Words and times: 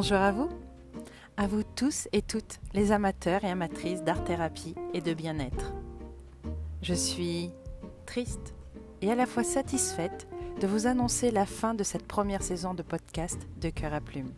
Bonjour 0.00 0.18
à 0.18 0.30
vous, 0.30 0.48
à 1.36 1.48
vous 1.48 1.64
tous 1.64 2.06
et 2.12 2.22
toutes 2.22 2.60
les 2.72 2.92
amateurs 2.92 3.42
et 3.42 3.50
amatrices 3.50 4.04
d'art-thérapie 4.04 4.76
et 4.94 5.00
de 5.00 5.12
bien-être. 5.12 5.72
Je 6.82 6.94
suis 6.94 7.50
triste 8.06 8.54
et 9.02 9.10
à 9.10 9.16
la 9.16 9.26
fois 9.26 9.42
satisfaite 9.42 10.28
de 10.60 10.68
vous 10.68 10.86
annoncer 10.86 11.32
la 11.32 11.46
fin 11.46 11.74
de 11.74 11.82
cette 11.82 12.06
première 12.06 12.44
saison 12.44 12.74
de 12.74 12.84
podcast 12.84 13.40
de 13.60 13.70
Cœur 13.70 13.92
à 13.92 14.00
Plume. 14.00 14.30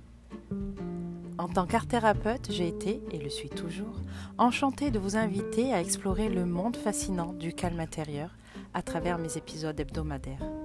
En 1.36 1.46
tant 1.46 1.66
qu'art-thérapeute, 1.66 2.50
j'ai 2.50 2.68
été, 2.68 3.02
et 3.10 3.18
le 3.18 3.28
suis 3.28 3.50
toujours, 3.50 4.00
enchantée 4.38 4.90
de 4.90 4.98
vous 4.98 5.16
inviter 5.16 5.74
à 5.74 5.82
explorer 5.82 6.30
le 6.30 6.46
monde 6.46 6.78
fascinant 6.78 7.34
du 7.34 7.52
calme 7.52 7.80
intérieur 7.80 8.30
à 8.72 8.80
travers 8.80 9.18
mes 9.18 9.36
épisodes 9.36 9.78
hebdomadaires. 9.78 10.59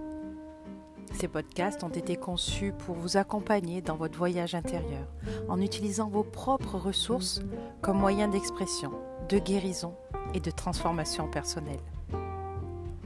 Ces 1.16 1.30
podcasts 1.30 1.82
ont 1.84 1.90
été 1.90 2.18
conçus 2.18 2.74
pour 2.78 2.96
vous 2.96 3.16
accompagner 3.16 3.82
dans 3.82 3.96
votre 3.96 4.18
voyage 4.18 4.54
intérieur 4.54 5.08
en 5.48 5.62
utilisant 5.62 6.10
vos 6.10 6.24
propres 6.24 6.78
ressources 6.78 7.42
comme 7.82 7.98
moyen 7.98 8.28
d'expression, 8.28 8.92
de 9.30 9.40
guérison 9.40 9.96
et 10.34 10.42
de 10.42 10.52
transformation 10.52 11.30
personnelle. 11.30 11.80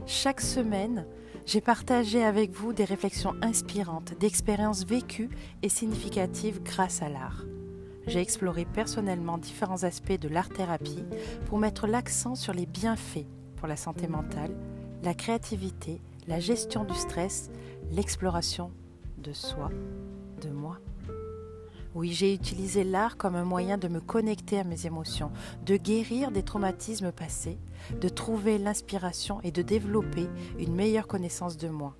Chaque 0.06 0.40
semaine, 0.40 1.06
j'ai 1.46 1.60
partagé 1.60 2.24
avec 2.24 2.50
vous 2.50 2.72
des 2.72 2.84
réflexions 2.84 3.34
inspirantes, 3.42 4.18
d'expériences 4.18 4.84
vécues 4.84 5.30
et 5.62 5.68
significatives 5.68 6.60
grâce 6.64 7.02
à 7.02 7.08
l'art. 7.08 7.44
J'ai 8.08 8.20
exploré 8.20 8.64
personnellement 8.64 9.38
différents 9.38 9.84
aspects 9.84 10.18
de 10.18 10.28
l'art-thérapie 10.28 11.04
pour 11.46 11.58
mettre 11.58 11.86
l'accent 11.86 12.34
sur 12.34 12.54
les 12.54 12.66
bienfaits 12.66 13.26
pour 13.54 13.68
la 13.68 13.76
santé 13.76 14.08
mentale, 14.08 14.56
la 15.04 15.14
créativité, 15.14 16.00
la 16.26 16.40
gestion 16.40 16.84
du 16.84 16.94
stress, 16.94 17.50
l'exploration 17.90 18.70
de 19.18 19.32
soi, 19.32 19.70
de 20.40 20.50
moi. 20.50 20.78
Oui, 21.94 22.12
j'ai 22.12 22.32
utilisé 22.32 22.84
l'art 22.84 23.16
comme 23.16 23.34
un 23.34 23.44
moyen 23.44 23.76
de 23.76 23.88
me 23.88 24.00
connecter 24.00 24.60
à 24.60 24.64
mes 24.64 24.86
émotions, 24.86 25.32
de 25.66 25.76
guérir 25.76 26.30
des 26.30 26.44
traumatismes 26.44 27.10
passés, 27.10 27.58
de 28.00 28.08
trouver 28.08 28.58
l'inspiration 28.58 29.40
et 29.42 29.50
de 29.50 29.62
développer 29.62 30.28
une 30.58 30.74
meilleure 30.74 31.08
connaissance 31.08 31.56
de 31.56 31.68
moi, 31.68 31.96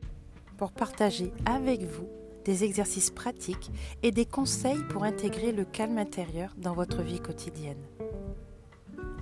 pour 0.58 0.70
partager 0.70 1.32
avec 1.44 1.82
vous 1.82 2.06
des 2.44 2.64
exercices 2.64 3.10
pratiques 3.10 3.70
et 4.02 4.12
des 4.12 4.26
conseils 4.26 4.82
pour 4.90 5.04
intégrer 5.04 5.52
le 5.52 5.64
calme 5.64 5.98
intérieur 5.98 6.54
dans 6.56 6.72
votre 6.72 7.02
vie 7.02 7.20
quotidienne. 7.20 7.82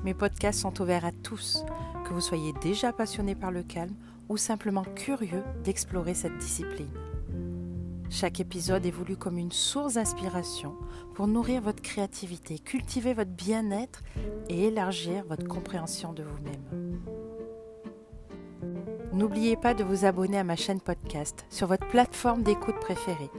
Mes 0.04 0.14
podcasts 0.14 0.60
sont 0.60 0.80
ouverts 0.80 1.04
à 1.04 1.12
tous, 1.12 1.64
que 2.04 2.12
vous 2.12 2.20
soyez 2.20 2.52
déjà 2.60 2.92
passionné 2.92 3.34
par 3.34 3.50
le 3.50 3.62
calme 3.62 3.96
ou 4.28 4.36
simplement 4.36 4.84
curieux 4.84 5.42
d'explorer 5.64 6.14
cette 6.14 6.36
discipline. 6.38 6.92
Chaque 8.10 8.40
épisode 8.40 8.86
est 8.86 8.90
voulu 8.90 9.16
comme 9.16 9.36
une 9.36 9.52
source 9.52 9.94
d'inspiration 9.94 10.74
pour 11.14 11.26
nourrir 11.26 11.60
votre 11.60 11.82
créativité, 11.82 12.58
cultiver 12.58 13.12
votre 13.12 13.30
bien-être 13.30 14.02
et 14.48 14.64
élargir 14.64 15.24
votre 15.28 15.46
compréhension 15.46 16.14
de 16.14 16.22
vous-même. 16.22 17.00
N'oubliez 19.12 19.56
pas 19.56 19.74
de 19.74 19.84
vous 19.84 20.04
abonner 20.04 20.38
à 20.38 20.44
ma 20.44 20.56
chaîne 20.56 20.80
podcast 20.80 21.44
sur 21.50 21.66
votre 21.66 21.86
plateforme 21.88 22.42
d'écoute 22.42 22.78
préférée. 22.80 23.30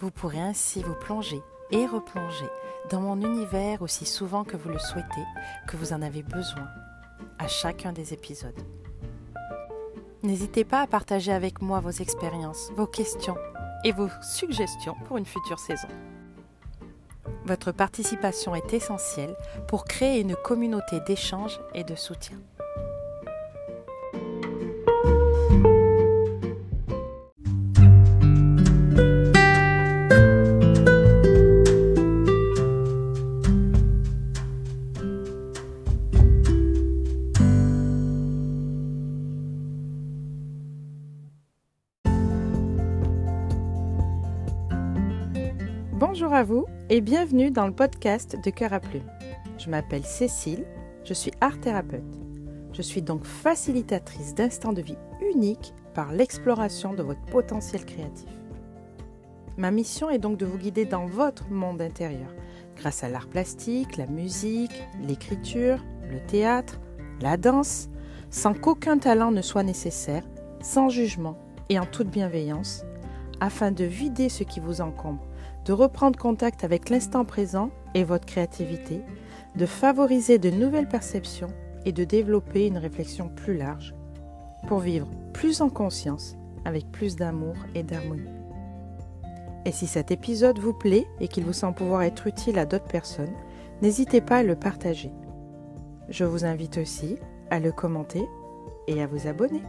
Vous 0.00 0.10
pourrez 0.10 0.40
ainsi 0.40 0.82
vous 0.82 0.94
plonger 0.94 1.40
et 1.70 1.86
replonger 1.86 2.48
dans 2.90 3.00
mon 3.00 3.20
univers 3.20 3.82
aussi 3.82 4.06
souvent 4.06 4.42
que 4.42 4.56
vous 4.56 4.70
le 4.70 4.78
souhaitez, 4.78 5.24
que 5.68 5.76
vous 5.76 5.92
en 5.92 6.02
avez 6.02 6.22
besoin, 6.22 6.66
à 7.38 7.46
chacun 7.46 7.92
des 7.92 8.12
épisodes. 8.12 8.58
N'hésitez 10.22 10.64
pas 10.64 10.82
à 10.82 10.86
partager 10.86 11.32
avec 11.32 11.62
moi 11.62 11.80
vos 11.80 11.90
expériences, 11.90 12.70
vos 12.76 12.86
questions 12.86 13.36
et 13.84 13.92
vos 13.92 14.08
suggestions 14.20 14.94
pour 15.06 15.16
une 15.16 15.24
future 15.24 15.58
saison. 15.58 15.88
Votre 17.46 17.72
participation 17.72 18.54
est 18.54 18.74
essentielle 18.74 19.34
pour 19.66 19.84
créer 19.84 20.20
une 20.20 20.36
communauté 20.36 21.00
d'échange 21.00 21.58
et 21.74 21.84
de 21.84 21.94
soutien. 21.94 22.36
Et 46.88 47.00
bienvenue 47.00 47.52
dans 47.52 47.66
le 47.66 47.72
podcast 47.72 48.36
de 48.42 48.50
Cœur 48.50 48.72
à 48.72 48.80
Plume. 48.80 49.08
Je 49.58 49.70
m'appelle 49.70 50.04
Cécile, 50.04 50.64
je 51.04 51.14
suis 51.14 51.30
art 51.40 51.60
thérapeute. 51.60 52.02
Je 52.72 52.82
suis 52.82 53.02
donc 53.02 53.24
facilitatrice 53.24 54.34
d'instants 54.34 54.72
de 54.72 54.82
vie 54.82 54.96
uniques 55.32 55.72
par 55.94 56.12
l'exploration 56.12 56.92
de 56.92 57.02
votre 57.02 57.24
potentiel 57.26 57.84
créatif. 57.84 58.28
Ma 59.58 59.70
mission 59.70 60.10
est 60.10 60.18
donc 60.18 60.38
de 60.38 60.46
vous 60.46 60.58
guider 60.58 60.84
dans 60.84 61.06
votre 61.06 61.48
monde 61.50 61.82
intérieur 61.82 62.34
grâce 62.76 63.04
à 63.04 63.08
l'art 63.08 63.28
plastique, 63.28 63.96
la 63.96 64.06
musique, 64.06 64.82
l'écriture, 65.06 65.84
le 66.10 66.18
théâtre, 66.18 66.80
la 67.20 67.36
danse, 67.36 67.90
sans 68.30 68.54
qu'aucun 68.54 68.98
talent 68.98 69.30
ne 69.30 69.42
soit 69.42 69.62
nécessaire, 69.62 70.24
sans 70.62 70.88
jugement 70.88 71.38
et 71.68 71.78
en 71.78 71.86
toute 71.86 72.08
bienveillance, 72.08 72.84
afin 73.40 73.70
de 73.70 73.84
vider 73.84 74.28
ce 74.28 74.42
qui 74.42 74.58
vous 74.58 74.80
encombre 74.80 75.29
de 75.64 75.72
reprendre 75.72 76.18
contact 76.18 76.64
avec 76.64 76.88
l'instant 76.88 77.24
présent 77.24 77.70
et 77.94 78.04
votre 78.04 78.26
créativité, 78.26 79.02
de 79.56 79.66
favoriser 79.66 80.38
de 80.38 80.50
nouvelles 80.50 80.88
perceptions 80.88 81.52
et 81.84 81.92
de 81.92 82.04
développer 82.04 82.66
une 82.66 82.78
réflexion 82.78 83.28
plus 83.28 83.56
large 83.56 83.94
pour 84.68 84.80
vivre 84.80 85.08
plus 85.32 85.60
en 85.60 85.70
conscience 85.70 86.36
avec 86.64 86.90
plus 86.90 87.16
d'amour 87.16 87.54
et 87.74 87.82
d'harmonie. 87.82 88.30
Et 89.64 89.72
si 89.72 89.86
cet 89.86 90.10
épisode 90.10 90.58
vous 90.58 90.72
plaît 90.72 91.06
et 91.20 91.28
qu'il 91.28 91.44
vous 91.44 91.52
semble 91.52 91.74
pouvoir 91.74 92.02
être 92.02 92.26
utile 92.26 92.58
à 92.58 92.66
d'autres 92.66 92.84
personnes, 92.84 93.34
n'hésitez 93.82 94.20
pas 94.20 94.38
à 94.38 94.42
le 94.42 94.56
partager. 94.56 95.12
Je 96.08 96.24
vous 96.24 96.44
invite 96.44 96.78
aussi 96.78 97.16
à 97.50 97.60
le 97.60 97.72
commenter 97.72 98.24
et 98.86 99.02
à 99.02 99.06
vous 99.06 99.26
abonner. 99.26 99.62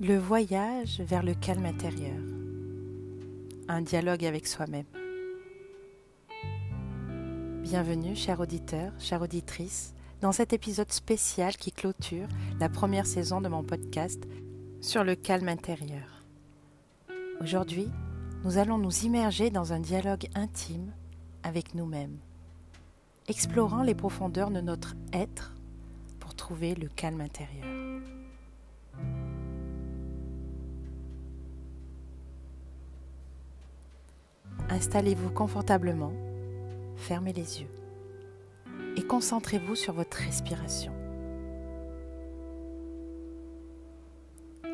Le 0.00 0.16
voyage 0.16 1.00
vers 1.00 1.24
le 1.24 1.34
calme 1.34 1.66
intérieur. 1.66 2.20
Un 3.66 3.82
dialogue 3.82 4.24
avec 4.24 4.46
soi-même. 4.46 4.86
Bienvenue, 7.64 8.14
cher 8.14 8.38
auditeur, 8.38 8.92
chère 9.00 9.22
auditrice, 9.22 9.94
dans 10.20 10.30
cet 10.30 10.52
épisode 10.52 10.92
spécial 10.92 11.56
qui 11.56 11.72
clôture 11.72 12.28
la 12.60 12.68
première 12.68 13.06
saison 13.06 13.40
de 13.40 13.48
mon 13.48 13.64
podcast 13.64 14.22
sur 14.80 15.02
le 15.02 15.16
calme 15.16 15.48
intérieur. 15.48 16.24
Aujourd'hui, 17.40 17.88
nous 18.44 18.56
allons 18.56 18.78
nous 18.78 19.04
immerger 19.04 19.50
dans 19.50 19.72
un 19.72 19.80
dialogue 19.80 20.28
intime 20.36 20.92
avec 21.42 21.74
nous-mêmes, 21.74 22.18
explorant 23.26 23.82
les 23.82 23.96
profondeurs 23.96 24.52
de 24.52 24.60
notre 24.60 24.94
être 25.12 25.56
pour 26.20 26.36
trouver 26.36 26.76
le 26.76 26.86
calme 26.86 27.20
intérieur. 27.20 27.66
Installez-vous 34.78 35.30
confortablement, 35.30 36.12
fermez 36.94 37.32
les 37.32 37.62
yeux 37.62 37.70
et 38.96 39.02
concentrez-vous 39.02 39.74
sur 39.74 39.92
votre 39.92 40.18
respiration. 40.18 40.92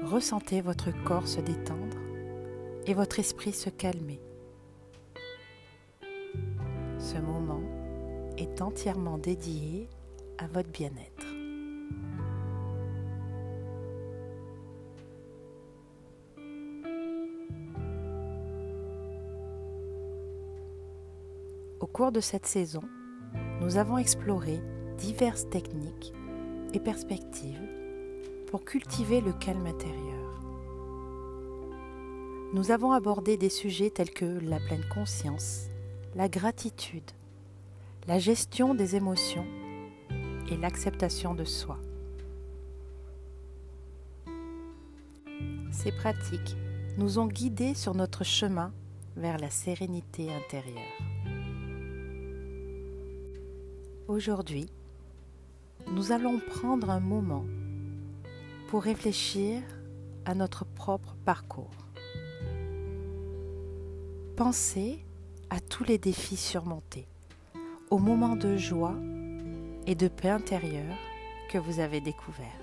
Ressentez 0.03 0.61
votre 0.61 0.91
corps 1.05 1.27
se 1.27 1.41
détendre 1.41 1.97
et 2.87 2.93
votre 2.93 3.19
esprit 3.19 3.55
se 3.55 3.71
calmer. 3.71 4.21
Ce 6.99 7.17
moment 7.17 7.63
est 8.37 8.61
entièrement 8.61 9.17
dédié 9.17 9.89
à 10.37 10.47
votre 10.49 10.69
bien-être. 10.69 11.14
Au 21.85 21.87
cours 21.87 22.13
de 22.13 22.21
cette 22.21 22.47
saison, 22.47 22.81
nous 23.61 23.77
avons 23.77 23.99
exploré 23.99 24.59
diverses 24.97 25.51
techniques 25.51 26.15
et 26.73 26.81
perspectives 26.81 27.61
pour 28.47 28.65
cultiver 28.65 29.21
le 29.21 29.35
calme 29.35 29.67
intérieur. 29.67 30.41
Nous 32.55 32.71
avons 32.71 32.93
abordé 32.93 33.37
des 33.37 33.51
sujets 33.51 33.91
tels 33.91 34.13
que 34.13 34.25
la 34.25 34.61
pleine 34.61 34.89
conscience, 34.95 35.67
la 36.15 36.31
gratitude, 36.31 37.11
la 38.09 38.19
gestion 38.19 38.75
des 38.75 38.97
émotions 38.97 39.47
et 40.51 40.57
l'acceptation 40.57 41.35
de 41.35 41.45
soi. 41.45 41.77
Ces 45.71 45.93
pratiques 45.93 46.57
nous 46.97 47.19
ont 47.19 47.27
guidés 47.27 47.75
sur 47.75 47.95
notre 47.95 48.25
chemin 48.25 48.73
vers 49.19 49.37
la 49.37 49.51
sérénité 49.51 50.33
intérieure. 50.33 51.14
Aujourd'hui, 54.07 54.69
nous 55.91 56.13
allons 56.13 56.39
prendre 56.39 56.91
un 56.91 57.01
moment 57.01 57.47
pour 58.69 58.83
réfléchir 58.83 59.63
à 60.27 60.35
notre 60.35 60.67
propre 60.67 61.17
parcours. 61.25 61.89
Pensez 64.37 65.03
à 65.49 65.59
tous 65.59 65.85
les 65.85 65.97
défis 65.97 66.37
surmontés, 66.37 67.07
aux 67.89 67.99
moments 67.99 68.37
de 68.37 68.59
joie 68.59 68.97
et 69.87 69.95
de 69.95 70.09
paix 70.09 70.29
intérieure 70.29 70.99
que 71.51 71.57
vous 71.57 71.81
avez 71.81 72.03
découverts. 72.03 72.61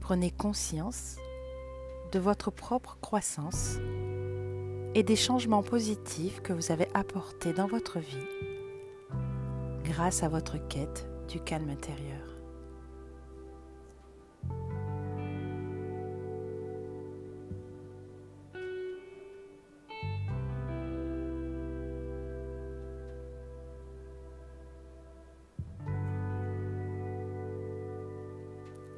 Prenez 0.00 0.32
conscience 0.32 1.16
de 2.10 2.18
votre 2.18 2.50
propre 2.50 2.98
croissance 3.00 3.76
et 4.94 5.02
des 5.02 5.16
changements 5.16 5.62
positifs 5.62 6.40
que 6.42 6.52
vous 6.52 6.70
avez 6.70 6.88
apportés 6.94 7.52
dans 7.52 7.66
votre 7.66 7.98
vie 7.98 8.28
grâce 9.84 10.22
à 10.22 10.28
votre 10.28 10.56
quête 10.68 11.08
du 11.28 11.40
calme 11.40 11.70
intérieur. 11.70 12.18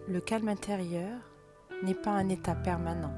Le 0.06 0.20
calme 0.20 0.48
intérieur 0.48 1.18
n'est 1.82 1.94
pas 1.94 2.12
un 2.12 2.28
état 2.28 2.54
permanent, 2.54 3.14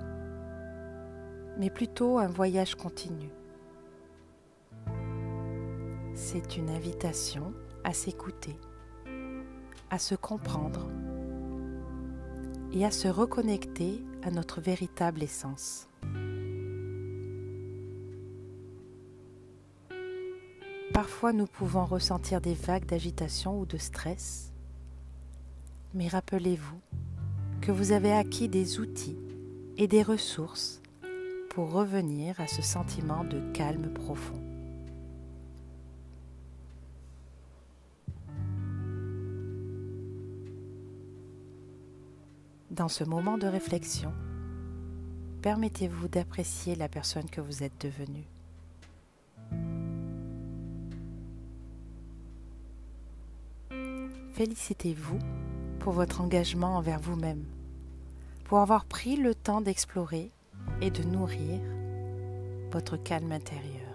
mais 1.59 1.71
plutôt 1.71 2.19
un 2.19 2.29
voyage 2.29 2.75
continu. 2.75 3.31
C'est 6.15 6.57
une 6.57 6.71
invitation 6.71 7.53
à 7.85 7.93
s'écouter, 7.93 8.57
à 9.91 9.99
se 9.99 10.15
comprendre 10.15 10.89
et 12.73 12.85
à 12.85 12.91
se 12.91 13.09
reconnecter 13.09 14.05
à 14.23 14.31
notre 14.31 14.61
véritable 14.61 15.23
essence. 15.23 15.89
Parfois 20.93 21.35
nous 21.35 21.47
pouvons 21.47 21.85
ressentir 21.85 22.41
des 22.41 22.55
vagues 22.55 22.87
d'agitation 22.87 23.61
ou 23.61 23.67
de 23.67 23.77
stress, 23.77 24.53
mais 25.93 26.09
rappelez-vous 26.09 26.81
que 27.61 27.71
vous 27.71 27.93
avez 27.93 28.13
acquis 28.13 28.49
des 28.49 28.81
outils 28.81 29.19
et 29.77 29.89
des 29.89 30.03
ressources 30.03 30.81
pour 31.57 31.73
revenir 31.73 32.39
à 32.39 32.47
ce 32.47 32.61
sentiment 32.61 33.25
de 33.25 33.41
calme 33.55 33.91
profond. 33.91 34.39
Dans 42.71 42.89
ce 42.89 43.05
moment 43.05 43.39
de 43.39 43.47
réflexion, 43.47 44.13
permettez-vous 45.41 46.09
d'apprécier 46.09 46.75
la 46.75 46.91
personne 46.91 47.31
que 47.31 47.41
vous 47.41 47.63
êtes 47.63 47.81
devenue. 47.81 48.29
Félicitez-vous 54.35 55.21
pour 55.79 55.95
votre 55.95 56.21
engagement 56.21 56.77
envers 56.77 57.01
vous-même, 57.01 57.47
pour 58.45 58.59
avoir 58.59 58.85
pris 58.85 59.17
le 59.17 59.35
temps 59.35 59.63
d'explorer 59.63 60.36
et 60.81 60.91
de 60.91 61.03
nourrir 61.03 61.61
votre 62.71 62.97
calme 62.97 63.33
intérieur. 63.33 63.87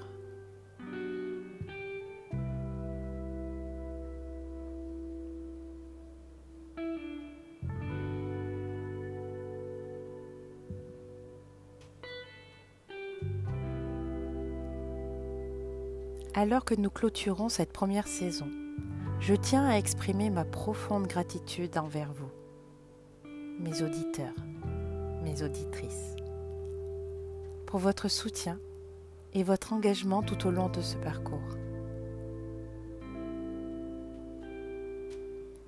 Alors 16.33 16.65
que 16.65 16.73
nous 16.73 16.89
clôturons 16.89 17.49
cette 17.49 17.71
première 17.71 18.07
saison, 18.07 18.47
je 19.19 19.35
tiens 19.35 19.67
à 19.67 19.77
exprimer 19.77 20.31
ma 20.31 20.43
profonde 20.43 21.05
gratitude 21.05 21.77
envers 21.77 22.11
vous, 22.13 22.31
mes 23.59 23.83
auditeurs, 23.83 24.33
mes 25.23 25.43
auditrices, 25.43 26.15
pour 27.71 27.79
votre 27.79 28.09
soutien 28.09 28.59
et 29.33 29.43
votre 29.43 29.71
engagement 29.71 30.21
tout 30.21 30.45
au 30.45 30.51
long 30.51 30.67
de 30.67 30.81
ce 30.81 30.97
parcours. 30.97 31.39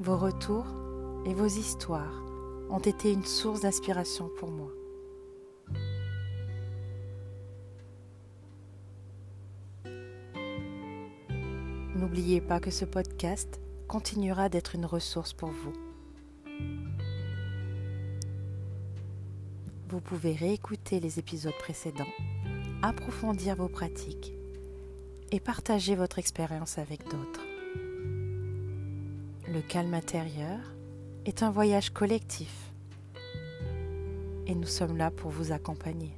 Vos 0.01 0.17
retours 0.17 0.67
et 1.25 1.33
vos 1.33 1.47
histoires 1.47 2.21
ont 2.69 2.79
été 2.79 3.13
une 3.13 3.23
source 3.23 3.61
d'inspiration 3.61 4.29
pour 4.37 4.51
moi. 4.51 4.69
N'oubliez 11.95 12.41
pas 12.41 12.59
que 12.59 12.69
ce 12.69 12.83
podcast 12.83 13.61
continuera 13.87 14.49
d'être 14.49 14.75
une 14.75 14.85
ressource 14.85 15.31
pour 15.31 15.51
vous. 15.51 15.73
Vous 19.87 20.01
pouvez 20.01 20.33
réécouter 20.33 20.82
les 20.99 21.19
épisodes 21.19 21.57
précédents, 21.59 22.07
approfondir 22.81 23.55
vos 23.55 23.67
pratiques 23.67 24.33
et 25.31 25.39
partager 25.39 25.95
votre 25.95 26.19
expérience 26.19 26.77
avec 26.77 27.03
d'autres. 27.05 27.41
Le 29.47 29.61
calme 29.61 29.93
intérieur 29.93 30.59
est 31.25 31.43
un 31.43 31.51
voyage 31.51 31.89
collectif 31.91 32.53
et 34.47 34.55
nous 34.55 34.67
sommes 34.67 34.97
là 34.97 35.11
pour 35.11 35.31
vous 35.31 35.51
accompagner. 35.51 36.11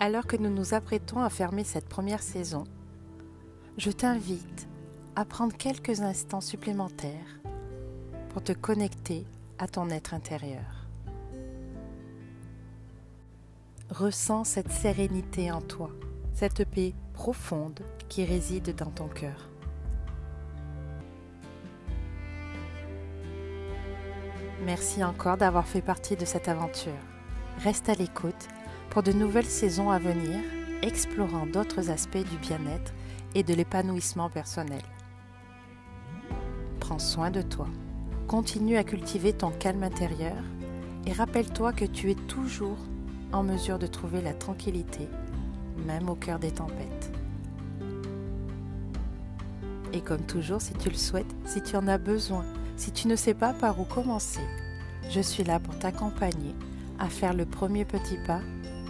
Alors 0.00 0.28
que 0.28 0.36
nous 0.36 0.50
nous 0.50 0.74
apprêtons 0.74 1.20
à 1.20 1.28
fermer 1.28 1.64
cette 1.64 1.88
première 1.88 2.22
saison, 2.22 2.62
je 3.78 3.90
t'invite 3.90 4.68
à 5.16 5.24
prendre 5.24 5.56
quelques 5.56 6.02
instants 6.02 6.40
supplémentaires 6.40 7.40
pour 8.28 8.42
te 8.42 8.52
connecter 8.52 9.26
à 9.58 9.66
ton 9.66 9.90
être 9.90 10.14
intérieur. 10.14 10.86
Ressens 13.90 14.44
cette 14.44 14.70
sérénité 14.70 15.50
en 15.50 15.60
toi, 15.60 15.90
cette 16.32 16.64
paix 16.64 16.94
profonde 17.12 17.80
qui 18.08 18.24
réside 18.24 18.76
dans 18.76 18.90
ton 18.90 19.08
cœur. 19.08 19.48
Merci 24.64 25.02
encore 25.02 25.38
d'avoir 25.38 25.66
fait 25.66 25.82
partie 25.82 26.14
de 26.14 26.24
cette 26.24 26.46
aventure. 26.46 26.92
Reste 27.64 27.88
à 27.88 27.94
l'écoute 27.94 28.48
pour 28.90 29.02
de 29.02 29.12
nouvelles 29.12 29.46
saisons 29.46 29.90
à 29.90 29.98
venir, 29.98 30.38
explorant 30.82 31.46
d'autres 31.46 31.90
aspects 31.90 32.16
du 32.16 32.36
bien-être 32.38 32.92
et 33.34 33.42
de 33.42 33.54
l'épanouissement 33.54 34.30
personnel. 34.30 34.82
Prends 36.80 36.98
soin 36.98 37.30
de 37.30 37.42
toi, 37.42 37.68
continue 38.26 38.76
à 38.76 38.84
cultiver 38.84 39.32
ton 39.32 39.50
calme 39.50 39.82
intérieur 39.82 40.36
et 41.06 41.12
rappelle-toi 41.12 41.72
que 41.72 41.84
tu 41.84 42.10
es 42.10 42.14
toujours 42.14 42.78
en 43.32 43.42
mesure 43.42 43.78
de 43.78 43.86
trouver 43.86 44.22
la 44.22 44.32
tranquillité, 44.32 45.08
même 45.86 46.08
au 46.08 46.14
cœur 46.14 46.38
des 46.38 46.50
tempêtes. 46.50 47.12
Et 49.92 50.00
comme 50.00 50.22
toujours, 50.22 50.60
si 50.60 50.74
tu 50.74 50.88
le 50.88 50.96
souhaites, 50.96 51.34
si 51.44 51.62
tu 51.62 51.76
en 51.76 51.88
as 51.88 51.98
besoin, 51.98 52.44
si 52.76 52.92
tu 52.92 53.08
ne 53.08 53.16
sais 53.16 53.34
pas 53.34 53.52
par 53.52 53.80
où 53.80 53.84
commencer, 53.84 54.40
je 55.10 55.20
suis 55.20 55.44
là 55.44 55.58
pour 55.58 55.78
t'accompagner 55.78 56.54
à 56.98 57.08
faire 57.08 57.34
le 57.34 57.46
premier 57.46 57.84
petit 57.84 58.18
pas 58.26 58.40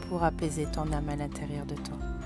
pour 0.08 0.24
apaiser 0.24 0.66
ton 0.66 0.90
âme 0.92 1.08
à 1.08 1.16
l'intérieur 1.16 1.66
de 1.66 1.74
toi. 1.74 2.17